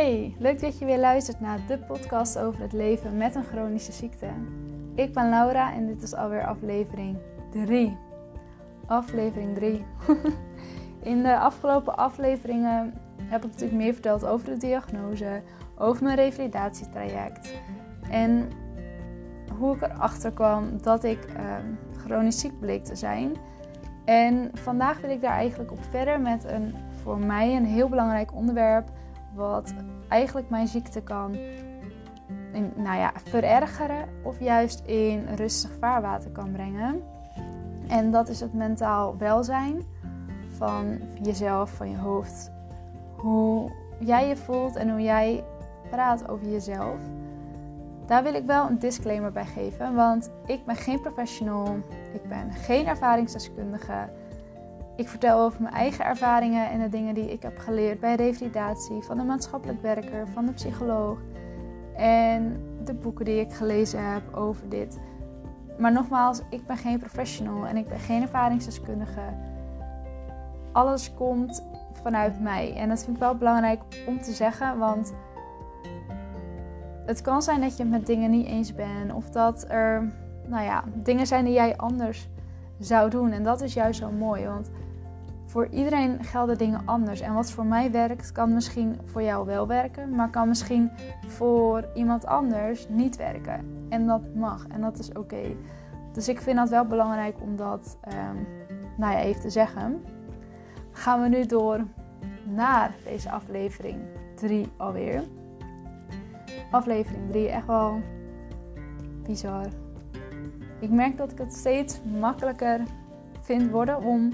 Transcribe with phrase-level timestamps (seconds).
[0.00, 3.92] Hey, leuk dat je weer luistert naar de podcast over het leven met een chronische
[3.92, 4.26] ziekte.
[4.94, 7.18] Ik ben Laura en dit is alweer aflevering
[7.50, 7.96] 3.
[8.86, 9.84] Aflevering 3.
[11.12, 15.42] In de afgelopen afleveringen heb ik natuurlijk meer verteld over de diagnose,
[15.78, 17.54] over mijn revalidatietraject
[18.10, 18.48] en
[19.58, 21.54] hoe ik erachter kwam dat ik uh,
[21.96, 23.32] chronisch ziek bleek te zijn.
[24.04, 28.34] En vandaag wil ik daar eigenlijk op verder met een voor mij een heel belangrijk
[28.34, 28.90] onderwerp
[29.34, 29.74] wat
[30.10, 31.34] eigenlijk mijn ziekte kan
[32.52, 37.02] in, nou ja, verergeren of juist in rustig vaarwater kan brengen.
[37.88, 39.82] En dat is het mentaal welzijn
[40.48, 42.50] van jezelf, van je hoofd.
[43.16, 45.44] Hoe jij je voelt en hoe jij
[45.90, 47.00] praat over jezelf.
[48.06, 51.76] Daar wil ik wel een disclaimer bij geven, want ik ben geen professional,
[52.12, 54.08] ik ben geen ervaringsdeskundige.
[55.00, 59.02] Ik vertel over mijn eigen ervaringen en de dingen die ik heb geleerd bij revalidatie,
[59.02, 61.18] van de maatschappelijk werker, van de psycholoog
[61.96, 65.00] en de boeken die ik gelezen heb over dit.
[65.78, 69.20] Maar nogmaals, ik ben geen professional en ik ben geen ervaringsdeskundige.
[70.72, 71.64] Alles komt
[72.02, 75.14] vanuit mij en dat vind ik wel belangrijk om te zeggen, want
[77.06, 80.12] het kan zijn dat je het met dingen niet eens bent of dat er,
[80.46, 82.28] nou ja, dingen zijn die jij anders
[82.78, 84.70] zou doen en dat is juist zo mooi, want
[85.50, 87.20] voor iedereen gelden dingen anders.
[87.20, 90.90] En wat voor mij werkt, kan misschien voor jou wel werken, maar kan misschien
[91.26, 93.84] voor iemand anders niet werken.
[93.88, 95.56] En dat mag en dat is oké.
[96.12, 98.46] Dus ik vind dat wel belangrijk om dat um,
[98.96, 100.02] nou ja, even te zeggen.
[100.92, 101.84] Gaan we nu door
[102.44, 104.00] naar deze aflevering
[104.34, 105.22] 3 alweer.
[106.70, 108.00] Aflevering 3, echt wel
[109.22, 109.66] bizar.
[110.80, 112.80] Ik merk dat ik het steeds makkelijker
[113.40, 114.32] vind worden om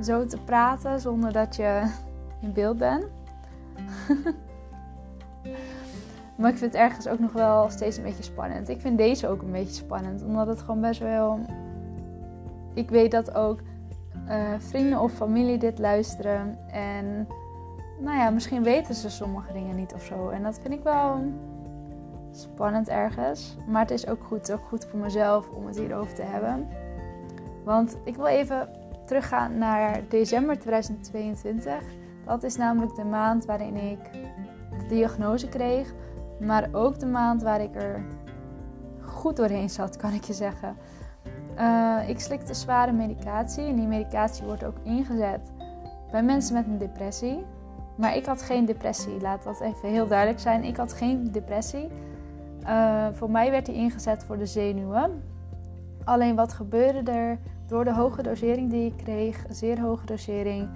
[0.00, 1.90] zo te praten zonder dat je
[2.40, 3.04] in beeld bent.
[6.36, 8.68] maar ik vind het ergens ook nog wel steeds een beetje spannend.
[8.68, 11.40] Ik vind deze ook een beetje spannend, omdat het gewoon best wel.
[12.74, 13.60] Ik weet dat ook
[14.28, 16.58] uh, vrienden of familie dit luisteren.
[16.70, 17.26] En
[17.98, 20.28] nou ja, misschien weten ze sommige dingen niet of zo.
[20.28, 21.22] En dat vind ik wel
[22.30, 23.56] spannend ergens.
[23.66, 26.68] Maar het is ook goed, ook goed voor mezelf om het hierover te hebben.
[27.64, 28.68] Want ik wil even
[29.08, 31.74] teruggaan naar december 2022.
[32.24, 33.98] Dat is namelijk de maand waarin ik
[34.78, 35.94] de diagnose kreeg.
[36.40, 38.04] Maar ook de maand waar ik er
[39.00, 40.76] goed doorheen zat, kan ik je zeggen.
[41.58, 43.64] Uh, ik slikte zware medicatie.
[43.64, 45.52] En die medicatie wordt ook ingezet
[46.10, 47.44] bij mensen met een depressie.
[47.96, 49.20] Maar ik had geen depressie.
[49.20, 50.64] Laat dat even heel duidelijk zijn.
[50.64, 51.88] Ik had geen depressie.
[52.62, 55.22] Uh, voor mij werd die ingezet voor de zenuwen.
[56.04, 57.38] Alleen wat gebeurde er?
[57.68, 60.68] Door de hoge dosering die ik kreeg, zeer hoge dosering,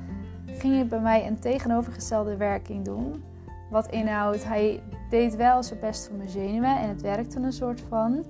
[0.46, 3.24] ging het bij mij een tegenovergestelde werking doen.
[3.70, 7.80] Wat inhoudt, hij deed wel zijn best voor mijn zenuwen en het werkte een soort
[7.88, 8.24] van.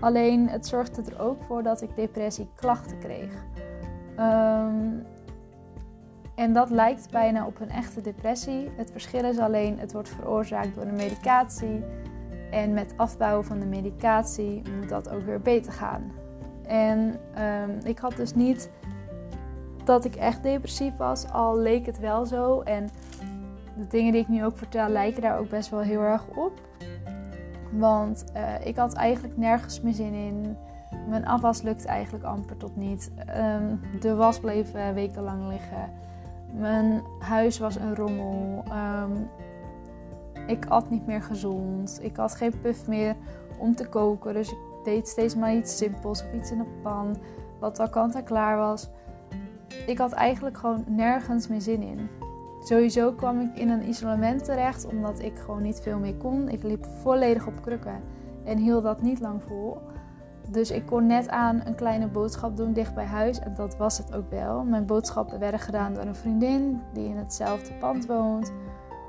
[0.00, 3.44] Alleen het zorgde er ook voor dat ik depressieklachten kreeg.
[4.18, 5.02] Um,
[6.34, 8.70] en dat lijkt bijna op een echte depressie.
[8.76, 11.84] Het verschil is alleen, het wordt veroorzaakt door de medicatie.
[12.50, 16.12] En met afbouwen van de medicatie moet dat ook weer beter gaan.
[16.68, 18.70] En um, ik had dus niet
[19.84, 22.60] dat ik echt depressief was, al leek het wel zo.
[22.60, 22.88] En
[23.76, 26.52] de dingen die ik nu ook vertel lijken daar ook best wel heel erg op.
[27.72, 30.56] Want uh, ik had eigenlijk nergens meer zin in.
[31.08, 33.10] Mijn afwas lukt eigenlijk amper tot niet.
[33.36, 35.90] Um, de was bleef uh, wekenlang liggen.
[36.52, 38.64] Mijn huis was een rommel.
[38.72, 39.30] Um,
[40.46, 41.98] ik at niet meer gezond.
[42.02, 43.16] Ik had geen puff meer
[43.58, 44.34] om te koken.
[44.34, 47.16] Dus ik deed steeds maar iets simpels of iets in een pan,
[47.60, 48.88] wat al kant en klaar was.
[49.86, 52.08] Ik had eigenlijk gewoon nergens meer zin in.
[52.60, 56.48] Sowieso kwam ik in een isolement terecht omdat ik gewoon niet veel meer kon.
[56.48, 58.00] Ik liep volledig op krukken
[58.44, 59.76] en hield dat niet lang vol.
[60.50, 63.98] Dus ik kon net aan een kleine boodschap doen dicht bij huis en dat was
[63.98, 64.64] het ook wel.
[64.64, 68.52] Mijn boodschappen werden gedaan door een vriendin die in hetzelfde pand woont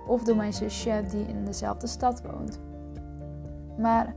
[0.07, 2.59] of door mijn zusje die in dezelfde stad woont.
[3.77, 4.15] Maar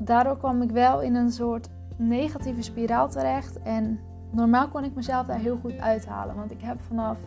[0.00, 3.62] daardoor kwam ik wel in een soort negatieve spiraal terecht.
[3.62, 4.00] En
[4.30, 6.34] normaal kon ik mezelf daar heel goed uithalen.
[6.34, 7.18] Want ik heb vanaf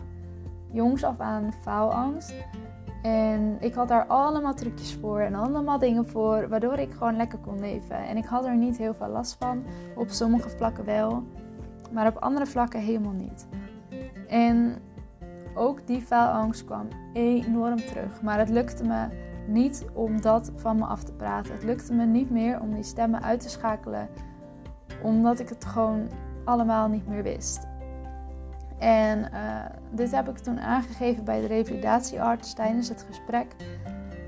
[0.70, 2.34] jongs af aan faalangst.
[3.02, 7.38] En ik had daar allemaal trucjes voor en allemaal dingen voor, waardoor ik gewoon lekker
[7.38, 7.96] kon leven.
[7.96, 9.62] En ik had er niet heel veel last van.
[9.96, 11.22] Op sommige vlakken wel,
[11.92, 13.46] maar op andere vlakken helemaal niet.
[14.28, 14.74] En
[15.54, 18.22] ook die faalangst kwam enorm terug.
[18.22, 19.06] Maar het lukte me
[19.46, 21.52] niet om dat van me af te praten.
[21.52, 24.08] Het lukte me niet meer om die stemmen uit te schakelen,
[25.02, 26.08] omdat ik het gewoon
[26.44, 27.66] allemaal niet meer wist.
[28.78, 33.46] En uh, dit heb ik toen aangegeven bij de revalidatiearts tijdens het gesprek.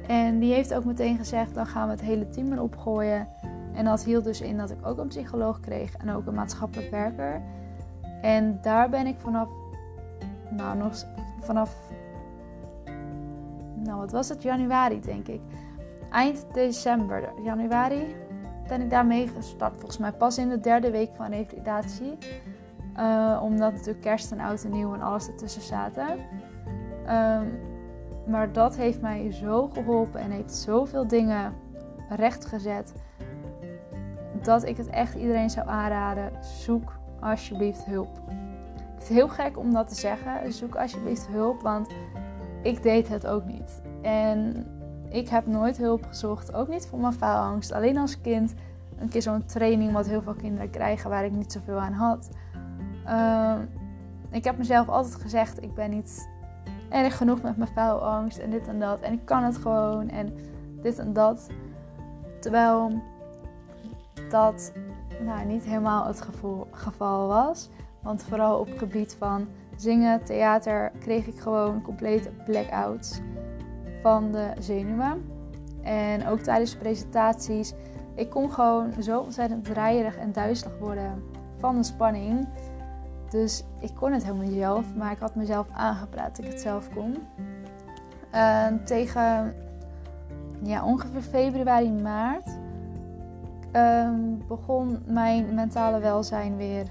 [0.07, 3.29] En die heeft ook meteen gezegd: dan gaan we het hele team erop gooien.
[3.75, 6.91] En dat hield dus in dat ik ook een psycholoog kreeg en ook een maatschappelijk
[6.91, 7.43] werker.
[8.23, 9.49] En daar ben ik vanaf,
[10.51, 10.93] nou nog
[11.41, 11.77] vanaf,
[13.87, 15.41] nou wat was het, januari denk ik.
[16.11, 18.17] Eind december, januari,
[18.69, 19.75] ben ik daarmee gestart.
[19.75, 22.19] Volgens mij pas in de derde week van revalidatie.
[22.99, 26.09] Uh, omdat natuurlijk kerst en oud en nieuw en alles ertussen zaten.
[27.11, 27.59] Um,
[28.27, 31.55] maar dat heeft mij zo geholpen en heeft zoveel dingen
[32.09, 32.93] rechtgezet.
[34.43, 36.33] Dat ik het echt iedereen zou aanraden.
[36.41, 38.21] Zoek alsjeblieft hulp.
[38.95, 40.53] Het is heel gek om dat te zeggen.
[40.53, 41.89] Zoek alsjeblieft hulp, want
[42.67, 43.83] ik deed het ook niet.
[44.03, 44.67] En
[45.09, 47.73] ik heb nooit hulp gezocht, ook niet voor mijn faalangst.
[47.73, 48.55] Alleen als kind
[48.99, 52.29] een keer zo'n training wat heel veel kinderen krijgen waar ik niet zoveel aan had.
[53.07, 53.55] Uh,
[54.31, 56.29] ik heb mezelf altijd gezegd, ik ben niet
[56.89, 59.01] erg genoeg met mijn faalangst en dit en dat.
[59.01, 60.35] En ik kan het gewoon en
[60.83, 61.47] dit en dat.
[62.41, 63.03] Terwijl
[64.31, 64.73] dat
[65.21, 67.69] nou, niet helemaal het gevoel, geval was.
[68.03, 69.47] Want vooral op het gebied van
[69.77, 73.21] zingen, theater, kreeg ik gewoon complete blackouts
[74.03, 75.25] van de zenuwen.
[75.83, 77.75] En ook tijdens presentaties.
[78.15, 81.23] Ik kon gewoon zo ontzettend draaierig en duizelig worden
[81.59, 82.49] van de spanning.
[83.31, 86.61] Dus ik kon het helemaal niet zelf, maar ik had mezelf aangepraat dat ik het
[86.61, 87.17] zelf kon.
[88.85, 89.55] tegen
[90.63, 92.59] ja, ongeveer februari, maart
[93.73, 96.87] ehm, begon mijn mentale welzijn weer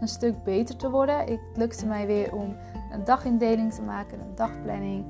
[0.00, 1.18] een stuk beter te worden.
[1.18, 2.56] Het lukte mij weer om
[2.92, 5.04] een dagindeling te maken, een dagplanning,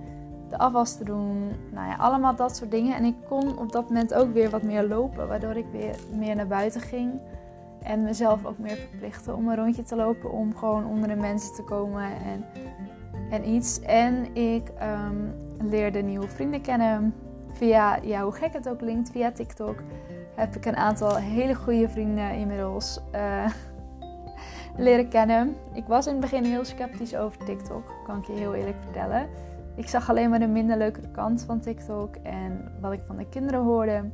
[0.48, 1.52] de afwas te doen.
[1.72, 2.96] Nou ja, allemaal dat soort dingen.
[2.96, 6.37] En ik kon op dat moment ook weer wat meer lopen, waardoor ik weer meer
[6.37, 7.20] naar buiten ging.
[7.82, 10.32] En mezelf ook meer verplichten om een rondje te lopen.
[10.32, 12.44] Om gewoon onder de mensen te komen en,
[13.31, 13.81] en iets.
[13.81, 15.34] En ik um,
[15.70, 17.14] leerde nieuwe vrienden kennen.
[17.52, 19.82] Via, ja, hoe gek het ook klinkt, via TikTok
[20.40, 23.50] heb ik een aantal hele goede vrienden inmiddels uh,
[24.76, 25.56] leren kennen.
[25.72, 29.28] Ik was in het begin heel sceptisch over TikTok, kan ik je heel eerlijk vertellen.
[29.76, 33.28] Ik zag alleen maar de minder leuke kant van TikTok en wat ik van de
[33.28, 34.11] kinderen hoorde.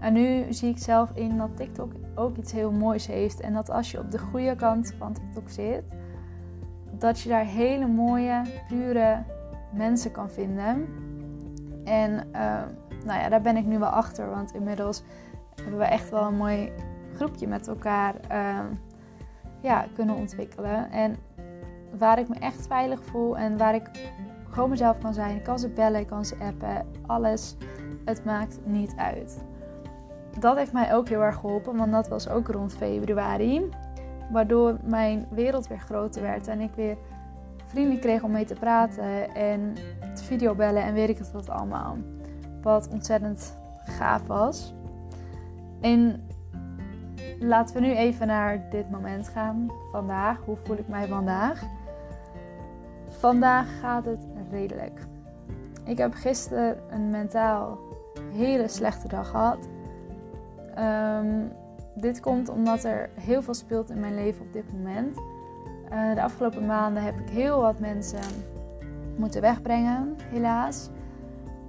[0.00, 3.40] En nu zie ik zelf in dat TikTok ook iets heel moois heeft.
[3.40, 5.82] En dat als je op de goede kant van TikTok zit,
[6.98, 9.22] dat je daar hele mooie, pure
[9.72, 10.86] mensen kan vinden.
[11.84, 12.62] En uh,
[13.04, 14.30] nou ja, daar ben ik nu wel achter.
[14.30, 15.02] Want inmiddels
[15.54, 16.72] hebben we echt wel een mooi
[17.14, 18.60] groepje met elkaar uh,
[19.64, 20.90] ja, kunnen ontwikkelen.
[20.90, 21.16] En
[21.98, 23.90] waar ik me echt veilig voel en waar ik
[24.50, 25.36] gewoon mezelf kan zijn.
[25.36, 27.56] Ik kan ze bellen, ik kan ze appen, alles.
[28.04, 29.44] Het maakt niet uit
[30.38, 33.68] dat heeft mij ook heel erg geholpen, want dat was ook rond februari.
[34.30, 36.96] Waardoor mijn wereld weer groter werd en ik weer
[37.66, 39.74] vrienden kreeg om mee te praten en
[40.14, 41.96] te videobellen en weet ik het wat allemaal.
[42.62, 44.74] Wat ontzettend gaaf was.
[45.80, 46.26] En
[47.38, 49.70] laten we nu even naar dit moment gaan.
[49.92, 51.62] Vandaag, hoe voel ik mij vandaag?
[53.08, 55.00] Vandaag gaat het redelijk.
[55.84, 57.78] Ik heb gisteren een mentaal
[58.32, 59.68] hele slechte dag gehad.
[60.78, 61.52] Um,
[61.94, 65.16] dit komt omdat er heel veel speelt in mijn leven op dit moment.
[65.92, 68.44] Uh, de afgelopen maanden heb ik heel wat mensen
[69.16, 70.90] moeten wegbrengen, helaas.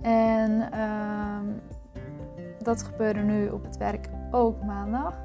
[0.01, 1.61] En um,
[2.63, 5.24] dat gebeurde nu op het werk ook maandag.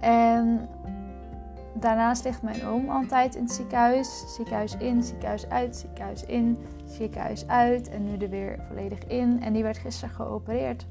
[0.00, 0.68] En
[1.74, 4.34] daarnaast ligt mijn oom altijd in het ziekenhuis.
[4.34, 7.88] Ziekenhuis in, ziekenhuis uit, ziekenhuis in, ziekenhuis uit.
[7.88, 9.42] En nu er weer volledig in.
[9.42, 10.86] En die werd gisteren geopereerd.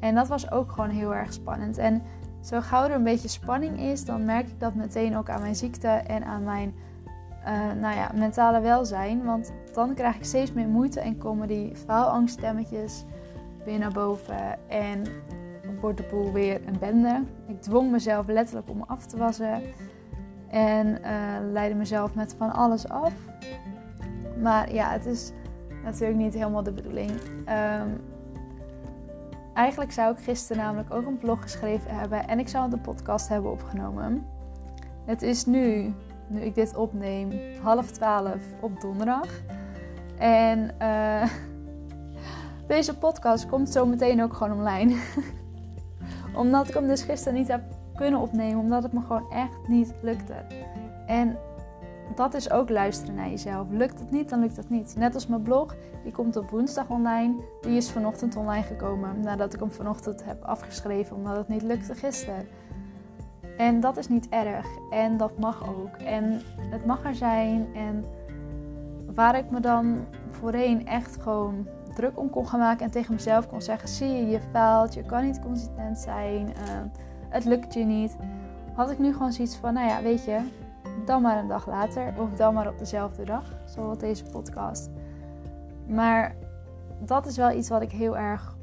[0.00, 1.78] En dat was ook gewoon heel erg spannend.
[1.78, 2.02] En
[2.40, 5.56] zo gauw er een beetje spanning is, dan merk ik dat meteen ook aan mijn
[5.56, 6.74] ziekte en aan mijn
[7.46, 9.24] uh, nou ja, mentale welzijn.
[9.24, 13.04] Want dan krijg ik steeds meer moeite en komen die faalangststemmetjes
[13.64, 14.68] weer naar boven.
[14.68, 15.02] En
[15.80, 17.22] wordt de boel weer een bende.
[17.46, 19.62] Ik dwong mezelf letterlijk om af te wassen.
[20.48, 23.12] En uh, leidde mezelf met van alles af.
[24.42, 25.32] Maar ja, het is
[25.84, 27.10] natuurlijk niet helemaal de bedoeling.
[27.10, 28.00] Um,
[29.58, 33.28] Eigenlijk zou ik gisteren namelijk ook een blog geschreven hebben en ik zou de podcast
[33.28, 34.26] hebben opgenomen.
[35.04, 35.94] Het is nu,
[36.26, 37.32] nu ik dit opneem,
[37.62, 39.28] half twaalf op donderdag.
[40.18, 41.28] En uh,
[42.74, 44.96] deze podcast komt zo meteen ook gewoon online.
[46.34, 47.62] omdat ik hem dus gisteren niet heb
[47.94, 50.34] kunnen opnemen, omdat het me gewoon echt niet lukte.
[51.06, 51.38] En
[52.14, 53.66] dat is ook luisteren naar jezelf.
[53.70, 54.94] Lukt het niet, dan lukt het niet.
[54.96, 57.34] Net als mijn blog, die komt op woensdag online.
[57.60, 61.94] Die is vanochtend online gekomen nadat ik hem vanochtend heb afgeschreven omdat het niet lukte
[61.94, 62.46] gisteren.
[63.56, 64.66] En dat is niet erg.
[64.90, 65.96] En dat mag ook.
[65.96, 67.66] En het mag er zijn.
[67.74, 68.04] En
[69.14, 71.66] waar ik me dan voorheen echt gewoon
[71.98, 75.02] druk om kon gaan maken en tegen mezelf kon zeggen: zie je, je faalt, je
[75.02, 76.54] kan niet consistent zijn, uh,
[77.28, 78.16] het lukt je niet.
[78.74, 80.40] Had ik nu gewoon zoiets van: nou ja, weet je,
[81.04, 84.90] dan maar een dag later of dan maar op dezelfde dag, zoals deze podcast.
[85.86, 86.34] Maar
[86.98, 88.56] dat is wel iets wat ik heel erg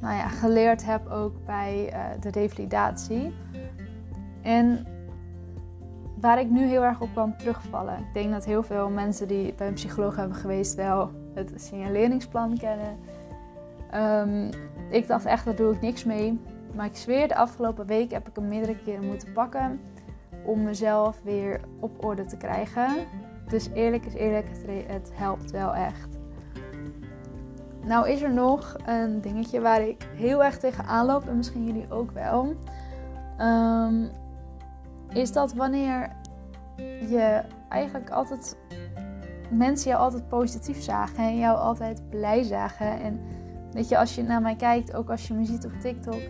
[0.00, 3.34] nou ja, geleerd heb ook bij uh, de revalidatie.
[4.42, 4.86] En
[6.22, 7.98] waar ik nu heel erg op kan terugvallen.
[7.98, 12.58] Ik denk dat heel veel mensen die bij een psycholoog hebben geweest wel het signaleringsplan
[12.58, 12.98] kennen.
[13.94, 14.50] Um,
[14.90, 16.40] ik dacht echt, daar doe ik niks mee.
[16.74, 19.80] Maar ik zweer, de afgelopen week heb ik hem meerdere keren moeten pakken
[20.44, 22.88] om mezelf weer op orde te krijgen.
[23.48, 24.46] Dus eerlijk is eerlijk,
[24.86, 26.18] het helpt wel echt.
[27.84, 31.90] Nou is er nog een dingetje waar ik heel erg tegen aanloop en misschien jullie
[31.90, 32.54] ook wel.
[33.40, 34.10] Um,
[35.14, 36.16] is dat wanneer
[37.08, 38.56] je eigenlijk altijd
[39.50, 43.00] mensen jou altijd positief zagen en jou altijd blij zagen.
[43.00, 43.20] En
[43.72, 46.20] weet je, als je naar mij kijkt, ook als je me ziet op TikTok,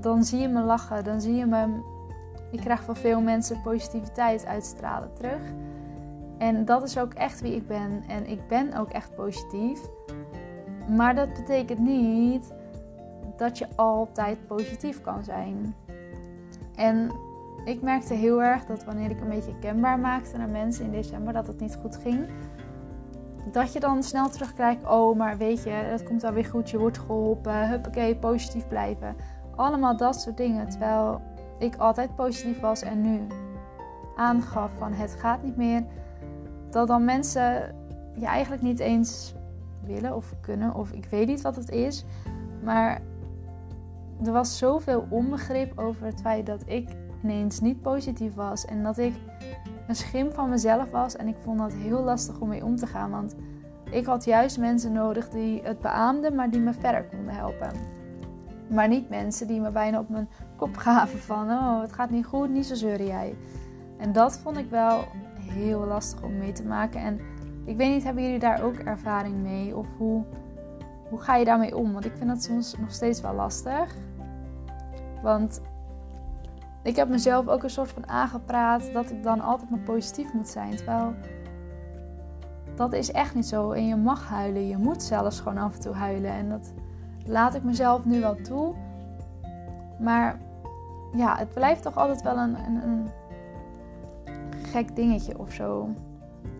[0.00, 1.04] dan zie je me lachen.
[1.04, 1.88] Dan zie je me.
[2.50, 5.40] Ik krijg van veel mensen positiviteit uitstralen terug.
[6.38, 8.02] En dat is ook echt wie ik ben.
[8.08, 9.80] En ik ben ook echt positief.
[10.88, 12.52] Maar dat betekent niet
[13.36, 15.74] dat je altijd positief kan zijn.
[16.74, 17.10] En
[17.64, 21.32] ik merkte heel erg dat wanneer ik een beetje kenbaar maakte naar mensen in december
[21.32, 22.28] dat het niet goed ging,
[23.52, 26.78] dat je dan snel terugkrijgt: oh, maar weet je, het komt wel weer goed, je
[26.78, 29.16] wordt geholpen, huppakee, positief blijven.
[29.56, 30.68] Allemaal dat soort dingen.
[30.68, 31.20] Terwijl
[31.58, 33.26] ik altijd positief was en nu
[34.16, 35.84] aangaf van het gaat niet meer.
[36.70, 37.74] Dat dan mensen
[38.14, 39.34] je eigenlijk niet eens
[39.84, 42.04] willen of kunnen, of ik weet niet wat het is.
[42.62, 43.00] Maar
[44.24, 46.88] er was zoveel onbegrip over het feit dat ik
[47.22, 48.64] ineens niet positief was.
[48.64, 49.14] En dat ik
[49.86, 51.16] een schim van mezelf was.
[51.16, 53.10] En ik vond dat heel lastig om mee om te gaan.
[53.10, 53.34] Want
[53.90, 57.70] ik had juist mensen nodig die het beaamden, maar die me verder konden helpen.
[58.68, 61.50] Maar niet mensen die me bijna op mijn kop gaven van...
[61.50, 63.34] Oh, het gaat niet goed, niet zo zeuren jij.
[63.96, 65.04] En dat vond ik wel
[65.38, 67.00] heel lastig om mee te maken.
[67.00, 67.20] En
[67.64, 69.76] ik weet niet, hebben jullie daar ook ervaring mee?
[69.76, 70.24] Of hoe,
[71.08, 71.92] hoe ga je daarmee om?
[71.92, 73.94] Want ik vind dat soms nog steeds wel lastig.
[75.22, 75.60] Want
[76.82, 80.48] ik heb mezelf ook een soort van aangepraat dat ik dan altijd maar positief moet
[80.48, 80.76] zijn.
[80.76, 81.14] Terwijl
[82.74, 83.70] dat is echt niet zo.
[83.70, 84.68] En je mag huilen.
[84.68, 86.30] Je moet zelfs gewoon af en toe huilen.
[86.30, 86.72] En dat
[87.26, 88.74] laat ik mezelf nu wel toe.
[89.98, 90.38] Maar
[91.12, 93.10] ja, het blijft toch altijd wel een, een, een
[94.62, 95.88] gek dingetje of zo.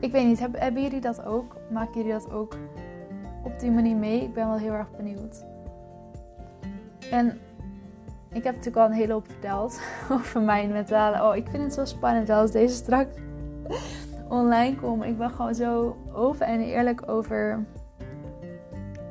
[0.01, 1.57] Ik weet niet, hebben, hebben jullie dat ook?
[1.71, 2.57] Maken jullie dat ook
[3.45, 4.23] op die manier mee?
[4.23, 5.45] Ik ben wel heel erg benieuwd.
[7.11, 7.39] En
[8.33, 9.81] ik heb natuurlijk al een hele hoop verteld
[10.13, 11.29] over mijn mentale.
[11.29, 13.15] Oh, ik vind het zo spannend als deze straks
[14.29, 15.05] online komt.
[15.05, 17.65] Ik ben gewoon zo open en eerlijk over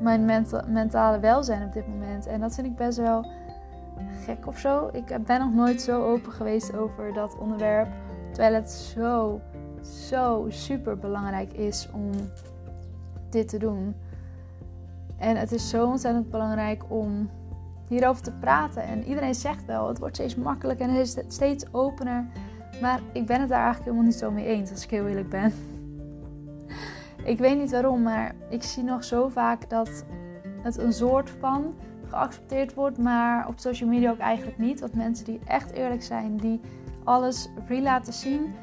[0.02, 0.26] mijn
[0.68, 2.28] mentale welzijn op dit moment.
[2.28, 3.26] En dat vind ik best wel
[4.26, 4.90] gek of zo.
[4.94, 7.88] Ik ben nog nooit zo open geweest over dat onderwerp.
[8.32, 9.42] Terwijl het zo,
[9.82, 12.10] zo super belangrijk is om
[13.30, 13.96] dit te doen.
[15.18, 17.30] En het is zo ontzettend belangrijk om
[17.90, 18.84] hierover te praten.
[18.84, 22.26] En iedereen zegt wel, het wordt steeds makkelijker en het is steeds opener.
[22.82, 25.30] Maar ik ben het daar eigenlijk helemaal niet zo mee eens, als ik heel eerlijk
[25.30, 25.54] ben.
[27.24, 30.06] ik weet niet waarom, maar ik zie nog zo vaak dat
[30.62, 31.74] het een soort van
[32.08, 34.80] geaccepteerd wordt, maar op social media ook eigenlijk niet.
[34.80, 36.60] Want mensen die echt eerlijk zijn, die
[37.04, 38.54] alles real laten zien,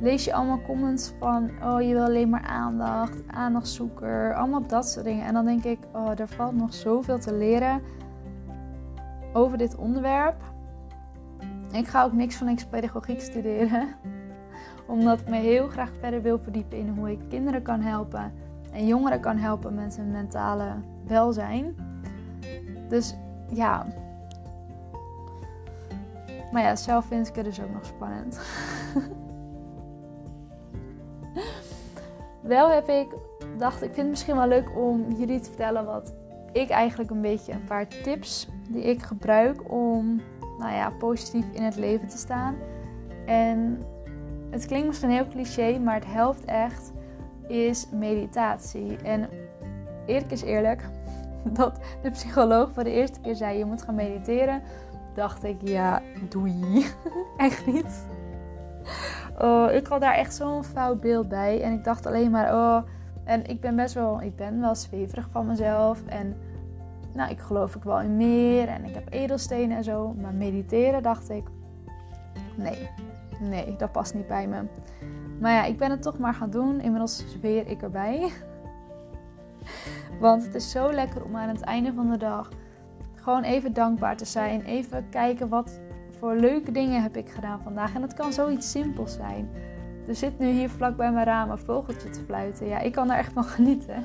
[0.00, 5.04] lees je allemaal comments van: oh, je wil alleen maar aandacht, aandachtzoeker, allemaal dat soort
[5.04, 5.26] dingen.
[5.26, 7.82] En dan denk ik: oh, er valt nog zoveel te leren
[9.32, 10.42] over dit onderwerp.
[11.72, 13.88] Ik ga ook niks van niks pedagogiek studeren,
[14.86, 18.32] omdat ik me heel graag verder wil verdiepen in hoe ik kinderen kan helpen
[18.72, 20.74] en jongeren kan helpen met hun mentale
[21.06, 21.76] welzijn.
[22.88, 23.16] Dus
[23.48, 23.86] ja.
[26.52, 28.40] Maar ja, zelf vind ik het dus ook nog spannend.
[32.42, 33.14] wel heb ik,
[33.58, 36.14] dacht ik vind het misschien wel leuk om jullie te vertellen wat
[36.52, 40.20] ik eigenlijk een beetje een paar tips die ik gebruik om
[40.58, 42.54] nou ja, positief in het leven te staan.
[43.26, 43.84] En
[44.50, 46.92] het klinkt misschien heel cliché, maar het helpt echt,
[47.48, 48.96] is meditatie.
[48.96, 49.28] En
[50.06, 50.88] eerlijk is eerlijk,
[51.58, 54.62] dat de psycholoog voor de eerste keer zei je moet gaan mediteren,
[55.14, 56.86] dacht ik ja, doei.
[57.36, 58.06] echt niet.
[59.38, 61.62] Oh, ik had daar echt zo'n fout beeld bij.
[61.62, 62.82] En ik dacht alleen maar, oh,
[63.24, 66.06] en ik ben best wel, ik ben wel zweverig van mezelf.
[66.06, 66.36] En
[67.16, 70.14] nou, ik geloof ik wel in meer en ik heb edelstenen en zo.
[70.20, 71.44] Maar mediteren dacht ik,
[72.56, 72.88] Nee,
[73.40, 74.62] nee, dat past niet bij me.
[75.40, 76.80] Maar ja, ik ben het toch maar gaan doen.
[76.80, 78.32] Inmiddels zweer ik erbij.
[80.20, 82.48] Want het is zo lekker om aan het einde van de dag
[83.14, 84.62] gewoon even dankbaar te zijn.
[84.62, 85.80] Even kijken wat
[86.18, 87.94] voor leuke dingen heb ik gedaan vandaag.
[87.94, 89.50] En het kan zoiets simpels zijn.
[90.08, 92.66] Er zit nu hier vlak bij mijn raam een vogeltje te fluiten.
[92.66, 94.04] Ja, ik kan er echt van genieten.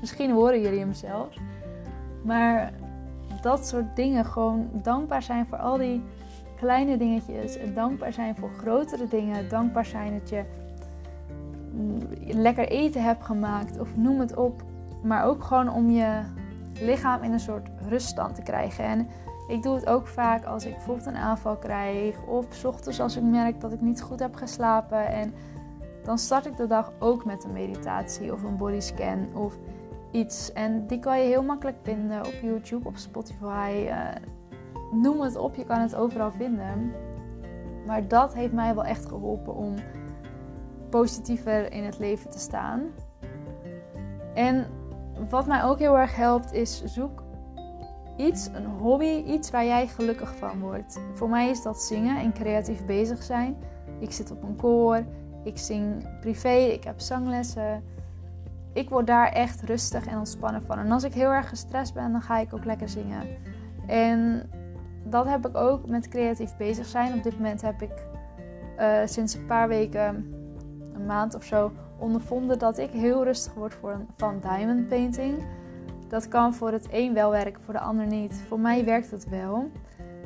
[0.00, 1.38] Misschien horen jullie hem zelfs.
[2.26, 2.72] Maar
[3.40, 6.02] dat soort dingen, gewoon dankbaar zijn voor al die
[6.56, 7.58] kleine dingetjes.
[7.74, 9.48] Dankbaar zijn voor grotere dingen.
[9.48, 10.44] Dankbaar zijn dat je
[11.72, 13.80] mm, lekker eten hebt gemaakt.
[13.80, 14.62] Of noem het op.
[15.02, 16.20] Maar ook gewoon om je
[16.80, 18.84] lichaam in een soort ruststand te krijgen.
[18.84, 19.08] En
[19.48, 22.24] ik doe het ook vaak als ik bijvoorbeeld een aanval krijg.
[22.26, 25.06] Of s ochtends als ik merk dat ik niet goed heb geslapen.
[25.08, 25.34] En
[26.04, 29.58] dan start ik de dag ook met een meditatie of een bodyscan of
[30.16, 30.52] iets.
[30.52, 33.84] En die kan je heel makkelijk vinden op YouTube, op Spotify.
[33.84, 34.08] Uh,
[34.92, 36.92] noem het op, je kan het overal vinden.
[37.86, 39.74] Maar dat heeft mij wel echt geholpen om
[40.90, 42.82] positiever in het leven te staan.
[44.34, 44.66] En
[45.28, 47.22] wat mij ook heel erg helpt is zoek
[48.16, 51.00] iets, een hobby, iets waar jij gelukkig van wordt.
[51.14, 53.56] Voor mij is dat zingen en creatief bezig zijn.
[54.00, 55.04] Ik zit op een koor,
[55.44, 57.84] ik zing privé, ik heb zanglessen.
[58.76, 60.78] Ik word daar echt rustig en ontspannen van.
[60.78, 63.26] En als ik heel erg gestrest ben, dan ga ik ook lekker zingen.
[63.86, 64.50] En
[65.04, 67.14] dat heb ik ook met creatief bezig zijn.
[67.14, 68.06] Op dit moment heb ik
[68.78, 70.34] uh, sinds een paar weken,
[70.94, 75.46] een maand of zo, ondervonden dat ik heel rustig word voor, van diamond painting.
[76.08, 78.44] Dat kan voor het een wel werken, voor de ander niet.
[78.48, 79.70] Voor mij werkt het wel.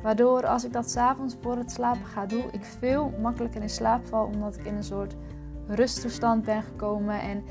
[0.03, 4.07] Waardoor als ik dat s'avonds voor het slapen ga doen, ik veel makkelijker in slaap
[4.07, 4.25] val.
[4.25, 5.17] Omdat ik in een soort
[5.67, 7.21] rusttoestand ben gekomen.
[7.21, 7.45] En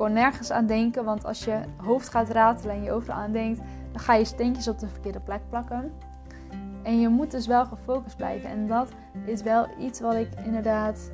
[0.00, 1.04] kon nergens aan denken.
[1.04, 3.60] Want als je hoofd gaat ratelen en je overal aan denkt,
[3.92, 5.92] dan ga je steentjes op de verkeerde plek plakken.
[6.82, 8.50] En je moet dus wel gefocust blijven.
[8.50, 8.88] En dat
[9.24, 11.12] is wel iets wat ik inderdaad,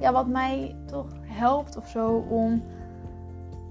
[0.00, 2.62] ja, wat mij toch helpt of zo om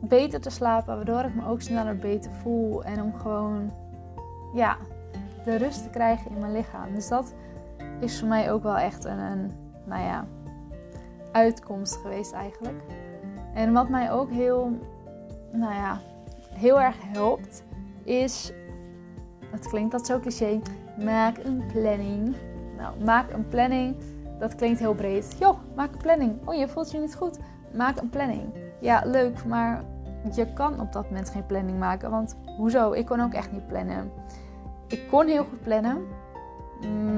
[0.01, 3.71] beter te slapen, waardoor ik me ook sneller beter voel en om gewoon,
[4.53, 4.77] ja,
[5.45, 6.93] de rust te krijgen in mijn lichaam.
[6.93, 7.33] Dus dat
[7.99, 9.51] is voor mij ook wel echt een, een
[9.85, 10.25] nou ja,
[11.31, 12.83] uitkomst geweest eigenlijk.
[13.53, 14.71] En wat mij ook heel,
[15.51, 15.99] nou ja,
[16.53, 17.63] heel erg helpt,
[18.03, 18.53] is,
[19.51, 20.59] het klinkt dat zo cliché,
[21.03, 22.35] maak een planning.
[22.77, 23.95] Nou, maak een planning,
[24.39, 25.35] dat klinkt heel breed.
[25.39, 26.47] Joh, maak een planning.
[26.47, 27.39] Oh, je voelt je niet goed.
[27.73, 28.41] Maak een planning.
[28.79, 29.83] Ja, leuk, maar
[30.35, 32.09] je kan op dat moment geen planning maken.
[32.09, 32.91] Want hoezo?
[32.91, 34.11] Ik kon ook echt niet plannen.
[34.87, 35.97] Ik kon heel goed plannen.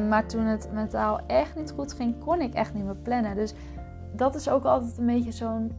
[0.08, 3.36] Maar toen het mentaal echt niet goed ging, kon ik echt niet meer plannen.
[3.36, 3.54] Dus
[4.16, 5.72] dat is ook altijd een beetje zo'n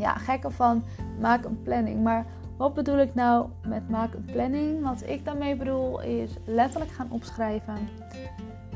[0.00, 0.84] ja, gekke van
[1.20, 2.02] maak een planning.
[2.02, 4.82] Maar wat bedoel ik nou met maak een planning?
[4.82, 7.88] Wat ik daarmee bedoel is letterlijk gaan opschrijven.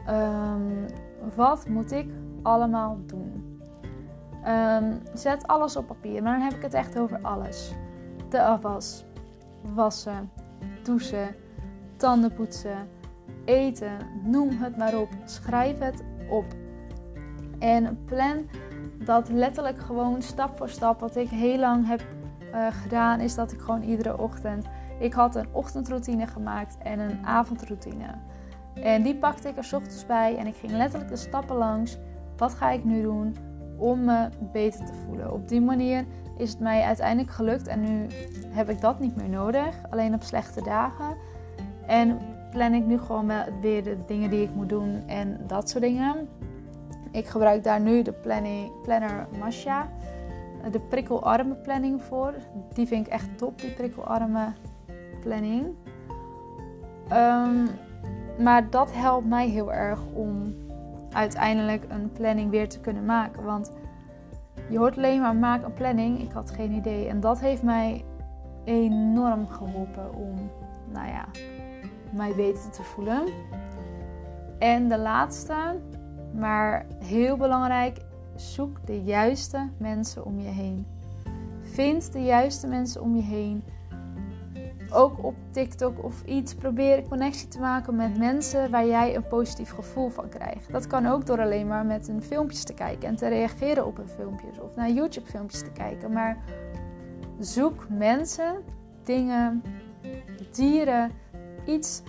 [0.09, 0.87] Um,
[1.37, 2.11] wat moet ik
[2.43, 3.59] allemaal doen?
[4.47, 7.73] Um, zet alles op papier, maar dan heb ik het echt over alles.
[8.29, 9.05] De afwas,
[9.75, 10.31] wassen,
[10.83, 11.35] douchen,
[11.97, 12.89] tanden poetsen,
[13.45, 15.09] eten, noem het maar op.
[15.25, 16.45] Schrijf het op.
[17.59, 18.49] En plan
[18.99, 21.01] dat letterlijk gewoon stap voor stap.
[21.01, 22.03] Wat ik heel lang heb
[22.55, 24.67] uh, gedaan, is dat ik gewoon iedere ochtend.
[24.99, 28.07] Ik had een ochtendroutine gemaakt en een avondroutine.
[28.75, 31.99] En die pakte ik er ochtends bij en ik ging letterlijk de stappen langs.
[32.37, 33.37] Wat ga ik nu doen
[33.79, 35.33] om me beter te voelen?
[35.33, 36.05] Op die manier
[36.39, 38.07] is het mij uiteindelijk gelukt en nu
[38.49, 39.75] heb ik dat niet meer nodig.
[39.91, 41.17] Alleen op slechte dagen.
[41.87, 42.19] En
[42.51, 46.29] plan ik nu gewoon weer de dingen die ik moet doen en dat soort dingen.
[47.15, 49.89] Ik gebruik daar nu de planning, planner Masha.
[50.71, 52.35] De prikkelarme planning voor.
[52.73, 54.53] Die vind ik echt top, die prikkelarme
[55.21, 55.67] planning.
[57.13, 57.69] Um,
[58.39, 60.55] maar dat helpt mij heel erg om
[61.11, 63.45] uiteindelijk een planning weer te kunnen maken.
[63.45, 63.73] Want
[64.69, 66.21] je hoort alleen maar maak een planning.
[66.21, 67.09] Ik had geen idee.
[67.09, 68.05] En dat heeft mij
[68.65, 70.51] enorm geholpen om,
[70.93, 71.25] nou ja,
[72.13, 73.23] mij beter te voelen.
[74.59, 75.55] En de laatste,
[76.35, 77.99] maar heel belangrijk,
[78.35, 80.87] zoek de juiste mensen om je heen.
[81.61, 83.65] Vind de juiste mensen om je heen
[84.95, 89.71] ook op TikTok of iets proberen connectie te maken met mensen waar jij een positief
[89.71, 90.73] gevoel van krijgt.
[90.73, 93.99] Dat kan ook door alleen maar met een filmpjes te kijken en te reageren op
[93.99, 96.13] een filmpjes of naar YouTube filmpjes te kijken.
[96.13, 96.37] Maar
[97.39, 98.63] zoek mensen,
[99.05, 99.63] dingen,
[100.53, 101.11] dieren,
[101.67, 102.03] iets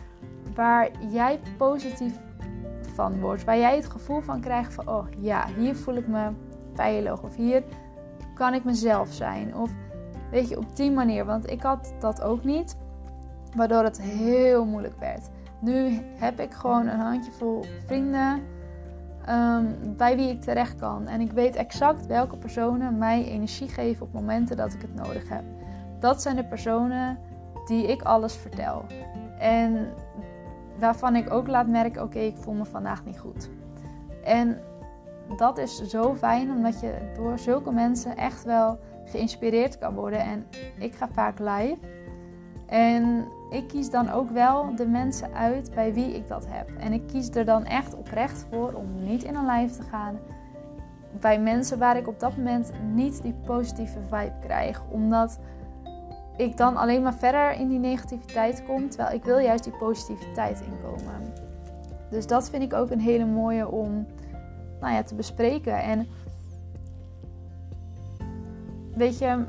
[0.55, 2.13] waar jij positief
[2.95, 3.43] van wordt.
[3.43, 6.29] Waar jij het gevoel van krijgt van oh ja, hier voel ik me
[6.73, 7.63] veilig of hier
[8.33, 9.55] kan ik mezelf zijn.
[9.55, 9.71] Of
[10.35, 11.25] Weet je, op die manier.
[11.25, 12.77] Want ik had dat ook niet.
[13.55, 15.29] Waardoor het heel moeilijk werd.
[15.59, 18.41] Nu heb ik gewoon een handjevol vrienden.
[19.25, 19.65] ehm,
[19.97, 21.07] bij wie ik terecht kan.
[21.07, 25.29] En ik weet exact welke personen mij energie geven op momenten dat ik het nodig
[25.29, 25.43] heb.
[25.99, 27.17] Dat zijn de personen
[27.65, 28.85] die ik alles vertel.
[29.39, 29.93] En
[30.79, 33.49] waarvan ik ook laat merken: oké, ik voel me vandaag niet goed.
[34.23, 34.57] En
[35.37, 40.19] dat is zo fijn, omdat je door zulke mensen echt wel geïnspireerd kan worden.
[40.19, 40.45] En
[40.79, 41.77] ik ga vaak live.
[42.65, 46.69] En ik kies dan ook wel de mensen uit bij wie ik dat heb.
[46.79, 50.19] En ik kies er dan echt oprecht voor om niet in een live te gaan
[51.19, 54.83] bij mensen waar ik op dat moment niet die positieve vibe krijg.
[54.89, 55.39] Omdat
[56.37, 58.89] ik dan alleen maar verder in die negativiteit kom.
[58.89, 61.33] Terwijl ik wil juist die positiviteit inkomen.
[62.09, 64.05] Dus dat vind ik ook een hele mooie om
[64.79, 65.81] nou ja, te bespreken.
[65.81, 66.07] En
[68.95, 69.43] weet je,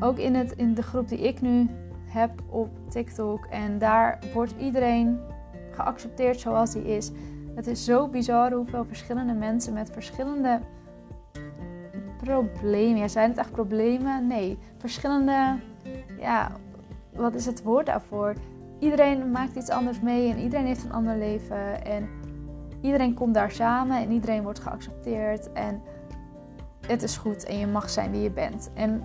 [0.00, 1.68] ook in, het, in de groep die ik nu
[2.06, 3.46] heb op TikTok.
[3.46, 5.20] En daar wordt iedereen
[5.70, 7.10] geaccepteerd zoals hij is.
[7.54, 10.60] Het is zo bizar hoeveel verschillende mensen met verschillende
[12.24, 12.96] problemen.
[12.96, 14.26] Ja, zijn het echt problemen?
[14.26, 14.58] Nee.
[14.78, 15.56] Verschillende.
[16.18, 16.50] Ja,
[17.12, 18.34] wat is het woord daarvoor?
[18.78, 21.84] Iedereen maakt iets anders mee en iedereen heeft een ander leven.
[21.84, 22.08] En
[22.80, 25.52] iedereen komt daar samen en iedereen wordt geaccepteerd.
[25.52, 25.82] En
[26.86, 28.70] het is goed en je mag zijn wie je bent.
[28.74, 29.02] En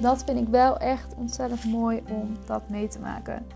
[0.00, 3.46] dat vind ik wel echt ontzettend mooi om dat mee te maken.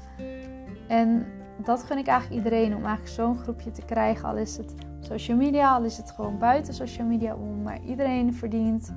[0.88, 1.26] En
[1.64, 4.28] dat gun ik eigenlijk iedereen om eigenlijk zo'n groepje te krijgen.
[4.28, 4.74] Al is het
[5.10, 7.62] social media, al is het gewoon buiten social media om.
[7.62, 8.94] Maar iedereen verdient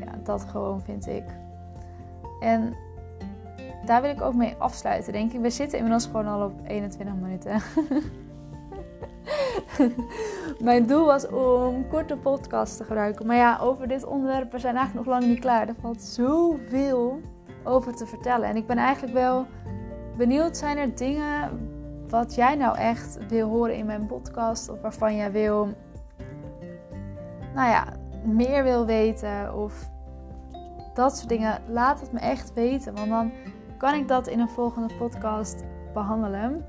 [0.00, 1.24] ja, dat gewoon, vind ik.
[2.40, 2.74] En
[3.84, 5.40] daar wil ik ook mee afsluiten, denk ik.
[5.40, 7.60] We zitten inmiddels gewoon al op 21 minuten.
[10.68, 13.26] Mijn doel was om korte podcasts te gebruiken.
[13.26, 15.68] Maar ja, over dit onderwerp we zijn eigenlijk nog lang niet klaar.
[15.68, 17.20] Er valt zoveel
[17.64, 18.48] over te vertellen.
[18.48, 19.46] En ik ben eigenlijk wel
[20.16, 21.69] benieuwd, zijn er dingen
[22.10, 24.68] wat jij nou echt wil horen in mijn podcast?
[24.68, 25.68] Of waarvan jij wil,
[27.54, 27.86] nou ja,
[28.24, 29.90] meer wil weten of
[30.94, 31.62] dat soort dingen.
[31.68, 33.32] Laat het me echt weten, want dan
[33.78, 36.64] kan ik dat in een volgende podcast behandelen.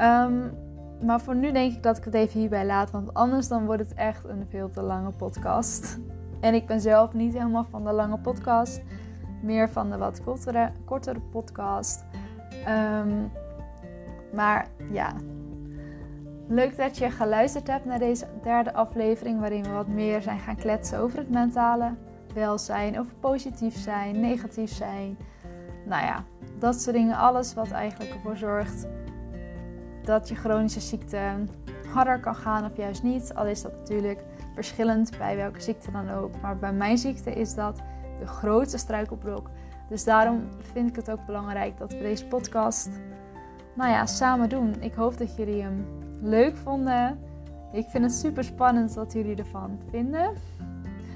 [0.00, 0.52] Um,
[1.04, 2.90] maar voor nu denk ik dat ik het even hierbij laat.
[2.90, 5.98] Want anders dan wordt het echt een veel te lange podcast.
[6.40, 8.82] En ik ben zelf niet helemaal van de lange podcast.
[9.42, 12.04] Meer van de wat kortere, kortere podcast.
[12.64, 13.24] Ehm,
[14.38, 15.12] maar ja,
[16.48, 19.40] leuk dat je geluisterd hebt naar deze derde aflevering.
[19.40, 21.94] Waarin we wat meer zijn gaan kletsen over het mentale
[22.34, 22.98] welzijn.
[22.98, 25.18] Over positief zijn, negatief zijn.
[25.86, 26.24] Nou ja,
[26.58, 27.16] dat soort dingen.
[27.16, 28.86] Alles wat eigenlijk ervoor zorgt
[30.02, 31.20] dat je chronische ziekte
[31.92, 33.34] harder kan gaan of juist niet.
[33.34, 34.24] Al is dat natuurlijk
[34.54, 36.40] verschillend bij welke ziekte dan ook.
[36.40, 37.80] Maar bij mijn ziekte is dat
[38.20, 39.50] de grootste struikelblok.
[39.88, 42.88] Dus daarom vind ik het ook belangrijk dat we deze podcast
[43.78, 44.74] nou ja, samen doen.
[44.80, 45.86] Ik hoop dat jullie hem
[46.20, 47.18] leuk vonden.
[47.72, 50.32] Ik vind het super spannend wat jullie ervan vinden.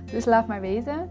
[0.04, 1.10] Dus laat maar weten.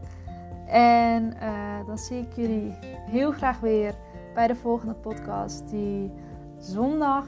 [0.68, 2.74] En uh, dan zie ik jullie
[3.10, 3.94] heel graag weer
[4.34, 6.12] bij de volgende podcast die
[6.58, 7.26] zondag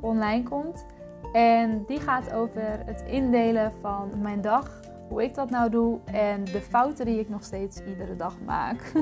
[0.00, 0.84] online komt.
[1.32, 4.80] En die gaat over het indelen van mijn dag.
[5.08, 8.92] Hoe ik dat nou doe en de fouten die ik nog steeds iedere dag maak.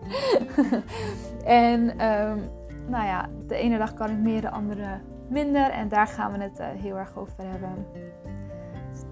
[1.44, 2.58] en um,
[2.90, 5.70] nou ja, de ene dag kan ik meer, de andere minder.
[5.70, 7.86] En daar gaan we het uh, heel erg over hebben.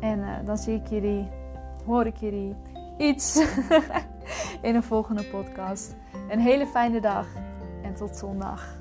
[0.01, 1.29] En uh, dan zie ik jullie,
[1.87, 2.57] hoor ik jullie
[2.97, 3.37] iets
[4.69, 5.97] in een volgende podcast.
[6.29, 7.27] Een hele fijne dag
[7.83, 8.78] en tot zondag.